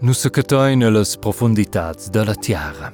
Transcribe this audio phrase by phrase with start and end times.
[0.00, 2.92] Nu secatoi nellas profunditads della Tiara.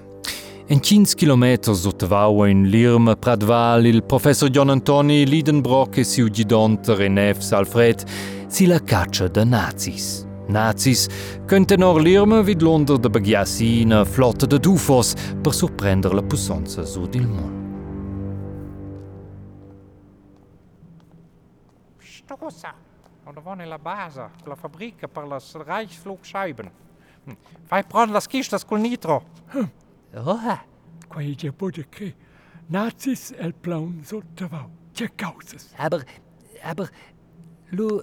[0.67, 6.89] En 15 km sottavau in Lirma Pradval il professor John Antoni Lidenbrock e siu gidont
[6.89, 8.05] Renef Alfred
[8.49, 10.27] si la caccia da nazis.
[10.47, 11.07] Nazis
[11.45, 15.13] könnten or Lirma vid Londra de bagiassi flotta de Dufos
[15.43, 17.63] per surprender la pussonza su dil mond.
[21.99, 22.75] Stossa,
[23.27, 26.71] oder war nella base, la fabbrica per le Reichsflugscheiben.
[27.67, 29.23] Fai prendre las quistas col nitro.
[30.15, 30.39] Oh.
[31.09, 32.15] Quae je bude che
[32.69, 34.71] nazis el plaun sottavau.
[34.93, 35.73] Che causas?
[35.77, 36.05] Aber,
[36.63, 36.91] aber,
[37.71, 38.03] lu,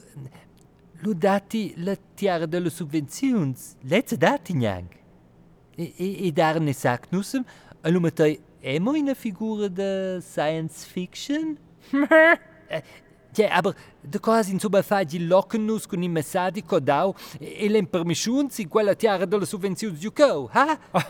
[1.02, 4.90] lu dati la tiara de la subvenzions, leze dati niang.
[5.78, 7.46] E, e, e darne sagt nussem,
[7.84, 11.58] lu matai emo in a figura de science fiction?
[12.74, 12.82] Eh,
[13.38, 18.60] Ja, aber da quasi insomma fa di locnus con i messadi codau e l'en permissions
[18.60, 20.78] in quella tiara della subvenzione di Ucau, ha?
[20.92, 21.08] Ah,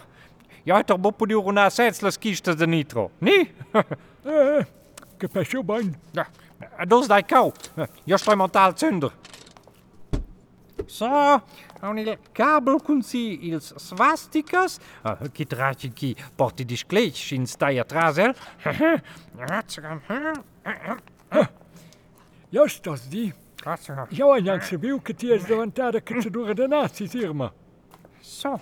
[0.64, 3.32] ja, doch bo podio setz, setzlas kistas de nitro, ni?
[4.24, 4.68] eh,
[5.18, 5.98] che pesce bain.
[6.12, 6.28] Ja,
[6.78, 7.52] ah, dos dai kau,
[8.06, 9.12] jo stoi montal zünder.
[10.86, 11.08] So,
[11.82, 14.78] on il kabel kun si ils svastikas,
[15.34, 18.36] ki ah, traci ki porti discleci in stai atrasel.
[22.52, 23.32] Jostas die.
[24.12, 27.52] Ja, jak się biłki ty jest dołączarek, czy de nazi firma.
[28.22, 28.60] So.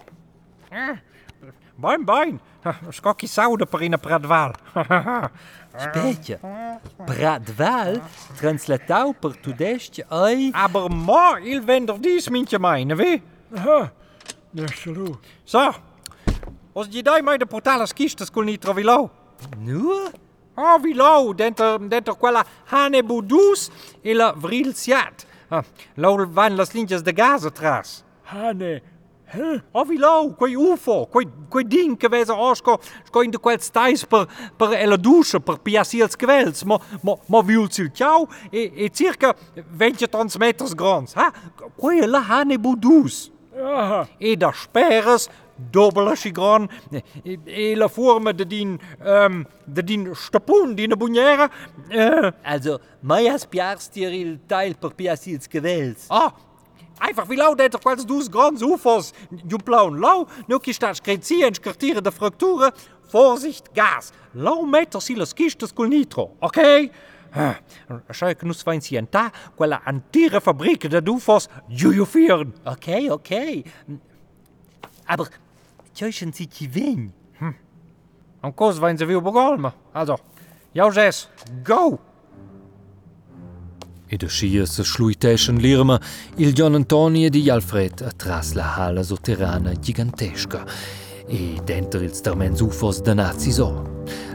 [1.77, 2.39] Boin, boin.
[2.91, 4.53] Skoki saude parina Pradval.
[5.83, 6.39] Spetje.
[7.07, 8.01] Pradval,
[8.37, 10.51] translatau per tudestje ei.
[10.53, 13.21] Aber mo, il wender dies mintje meine, wie?
[13.55, 13.89] Aha.
[14.53, 15.17] Ja, salu.
[15.45, 15.71] So.
[16.73, 19.09] Als die daar mij de portales kiest, dat kon niet trovilo.
[19.57, 19.93] Nu?
[20.61, 23.69] Oh, vilo, dentro, dentro quella Hanebudus
[24.01, 25.25] e la Vrilsiat.
[25.47, 25.63] Ah,
[25.95, 28.03] Lo van las lintjes de gas atrás.
[28.25, 28.81] Hane.
[29.33, 29.61] Huh?
[29.71, 34.03] Oh, vilo, quei UFO, quei, quei ding che vese osco, sco in de quel stais
[34.05, 38.71] per, per ella douche, per piassi els quels, mo, mo, mo viul sil ciao, e,
[38.75, 41.31] e circa 20 tons meters grons, ha?
[41.75, 43.31] Quei è la Hanebudus.
[43.55, 44.07] Aha.
[44.17, 45.29] E da speres,
[45.71, 46.67] dobbele chigron,
[47.23, 51.49] e, e la forma de din, um, de din stapun, din buniera,
[51.89, 56.05] eh, Also, mai has piars dir il teil per piasils gewels.
[56.09, 56.31] Ah,
[56.99, 59.13] einfach wie lau dentro quels dus grans ufos,
[59.47, 62.71] ju blaun lau, nu ki staat screzi en scartieren de fracturen,
[63.11, 66.59] Vorsicht, gas, lau meter si las kistas col nitro, ok?
[67.33, 67.55] Ah,
[68.11, 72.53] Schau che nus vain sienta, quella antiche fabbrica de ufos, giuio fieren.
[72.65, 73.63] Okay, okay.
[75.99, 77.13] Aber, tjöchen sie die wen?
[78.41, 79.73] An kos vain se viu begalma.
[79.93, 80.17] Also,
[80.73, 81.27] jau jes,
[81.63, 81.99] go!
[84.09, 85.99] E de scia se schluiteschen Lirma
[86.37, 90.65] il John Antoni e di Alfred atras la hala sotterrana gigantesca
[91.27, 93.83] e dentro ils termens ufos de nazis o.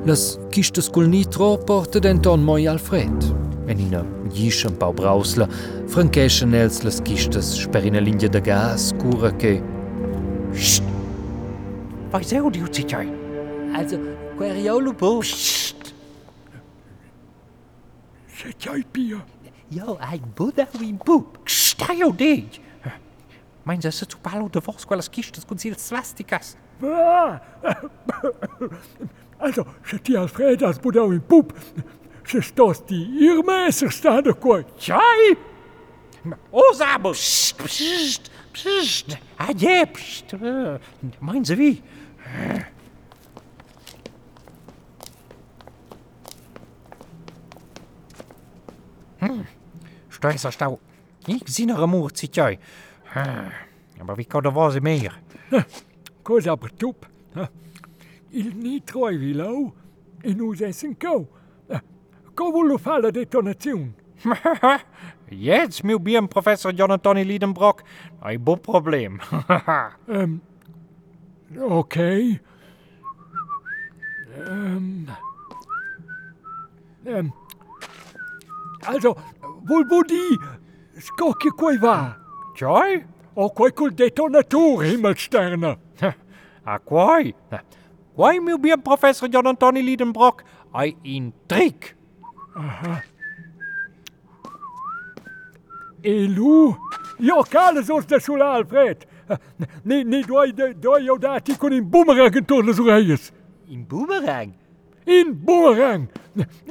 [0.04, 3.24] Las kistas col nitro porta denton moi Alfred.
[3.66, 5.48] En ina gischem pau brausla,
[5.88, 9.62] francheschen els las kistas sper ina linja de gas cura che...
[12.14, 13.08] Mas é o Liu Zhijai.
[13.74, 13.98] Also,
[14.36, 15.18] qual é o Lupo?
[15.18, 15.92] Psst!
[18.30, 19.20] Zhijai Pia.
[19.68, 21.40] Jo, ai Buddha wim Boop.
[21.44, 22.48] Staio dei!
[23.64, 26.56] Mas essa tu palo de vós com elas quistas com as svásticas.
[26.84, 27.40] Ah!
[29.40, 31.52] Also, se ti Alfredas Buddha wim Boop,
[32.24, 34.62] se stos ti Irma esser stade coi.
[34.78, 35.36] Tchai!
[36.52, 37.50] Os abos!
[37.54, 37.58] Psst!
[37.58, 38.30] Psst!
[38.52, 39.18] Psst!
[39.36, 39.86] Adje!
[39.86, 40.36] Psst!
[41.20, 41.82] Meinen Sie wie?
[49.18, 49.44] Hmm.
[50.36, 50.78] Stau.
[51.26, 52.58] Nikt zinnere moertje.
[54.04, 55.20] Maar wie kan er was meer?
[56.22, 56.82] Koos op het.
[58.28, 59.74] Il nitro trooi wilo.
[60.20, 61.26] In hoe zijn zijn kou.
[62.34, 63.94] Kou wil vallen de tonatie.
[65.28, 67.82] Jetzt, mijn bien professor Jonathan Liedenbrock.
[68.20, 69.20] Nou, Ein bob probleem.
[70.06, 70.32] Ehm,
[71.58, 72.40] okay.
[74.36, 75.06] Ähm,
[77.06, 77.32] ähm,
[78.86, 79.16] also,
[79.64, 80.38] vol vuol di
[81.00, 82.16] scocchi quai va?
[82.54, 83.04] Tjai?
[83.34, 85.78] O quai col detonatore, Himmelsterne?
[86.66, 87.34] Ah, quai?
[88.14, 90.44] Quai, meu bien professor John Antoni Liedenbrock.
[90.72, 91.94] Ein in trick.
[96.02, 96.76] E lu?
[97.18, 99.06] Io cale sos da sulla Alfred.
[99.82, 100.24] Nee, nee,
[100.80, 103.30] doe jou daar die kon in boomerang en tolle zo is.
[103.68, 104.52] In boemerang?
[105.04, 106.08] In boomerang.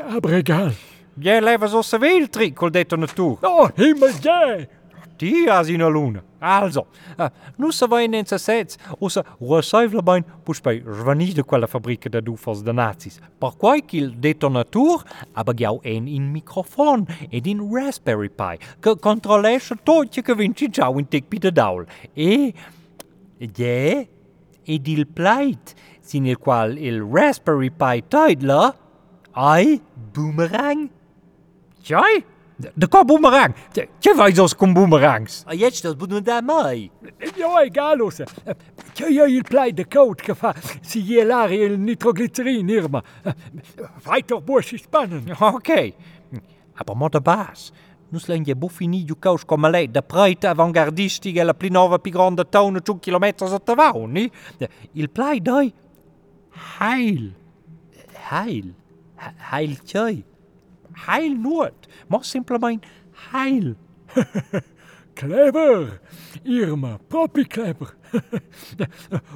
[0.07, 0.71] Aber egal.
[1.19, 3.37] Jij leven zoals ze wil, Trick, al dit naartoe.
[3.41, 4.69] Oh, hemel, jij.
[5.17, 6.23] Die ha sina luna.
[6.39, 6.87] Also,
[7.17, 11.67] uh, nu se vai in enza sets, o se receivla bain pus bei svanide quella
[11.67, 13.19] fabrica da dufos da nazis.
[13.39, 19.75] Per quai qu'il detonatur, aber giau en in microfon ed in Raspberry Pi, che controllesce
[19.83, 21.85] tutto che vinci giau in tic pida daul.
[22.13, 22.53] E,
[23.55, 24.05] yeah,
[24.63, 28.75] ed il plate, sin il qual il Raspberry Pi toidla,
[29.31, 29.81] ai
[30.11, 30.89] boomerang.
[31.81, 32.32] Tjai?
[32.59, 33.53] Daqui boomerang.
[33.99, 35.43] Que vais aos com boomerangs?
[35.47, 36.91] Ah, jetzt das budem da mai.
[37.37, 38.25] Ja, egal, ouça.
[38.93, 43.03] Que eu il play de coat que fa si je lar il nitroglycerin irma.
[44.05, 45.31] Weiter bursch spannend.
[45.39, 45.95] Okay.
[46.77, 47.71] Aber mo da bas.
[48.11, 52.11] Nus len je buffi ni ju caus come lei da praita avantgardistica la plinova pi
[52.11, 54.29] grande tauna tu kilometri sotto vauni.
[54.93, 55.73] Il play dai
[56.79, 57.33] heil.
[58.29, 58.73] Heil.
[59.51, 60.23] Heil tjoi
[61.07, 61.87] heil Nord.
[62.07, 62.87] Mas simplesmente
[63.31, 63.75] heil.
[65.15, 65.99] Clever,
[66.43, 67.93] Irma, Papi Kleber.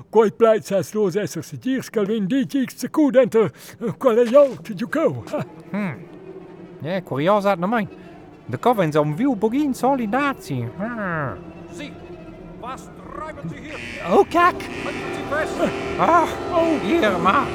[0.10, 3.52] Quite blij als los die diers calvin ditix se cud enter
[3.98, 4.26] qual
[4.64, 5.24] to go.
[5.72, 5.94] Hm.
[6.82, 7.90] Ja, curiosat nou mein.
[8.46, 10.66] De covens om viu bogin soli nazi.
[12.60, 13.80] Was treiben ze hier?
[14.12, 14.56] Oh, kak.
[16.00, 17.46] Ach, oh, Irma.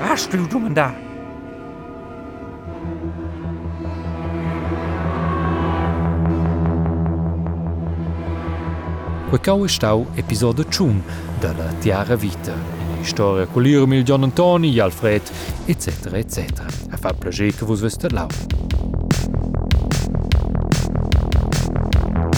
[0.00, 0.94] Was tut du denn da?
[9.32, 11.02] Quecau stau episodio 1
[11.40, 12.52] della Tiara Vita.
[12.52, 15.22] Una storia con l'Irma, il John Antoni, Alfred,
[15.64, 16.68] eccetera, eccetera.
[16.90, 18.26] A fa piacere che vos veste lau.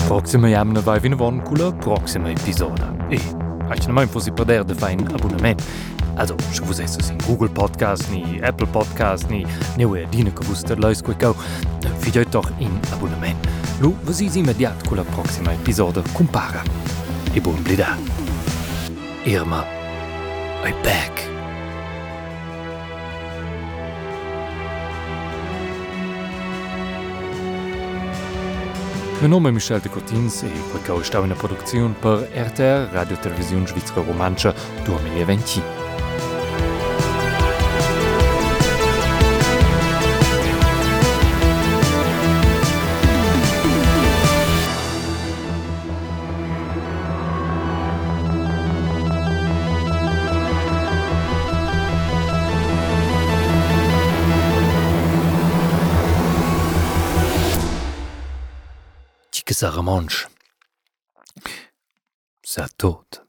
[0.07, 2.95] Proxima jamna vai vin von con la proxima episoda.
[3.09, 3.21] E,
[3.71, 5.61] aici non mai fossi perder de fai un abonnement.
[6.17, 9.45] Also, se vos in Google Podcast, ni Apple Podcast, ni
[9.77, 11.35] neue Dine che vos leus quecau,
[11.99, 13.37] fidiot doch in abonnement.
[13.81, 16.63] Lu, vos is immediat con la proxima episoda compara.
[17.33, 17.99] E buon blida.
[19.25, 19.65] Irma,
[20.65, 21.33] I back.
[29.21, 33.17] Mein nome è Michel de Cortins e quel che è una produzione per RTR Radio
[33.17, 35.84] Televisione Svizzera Romancia 2020.
[59.55, 60.27] que ça remanche.
[62.43, 63.24] Ça tote.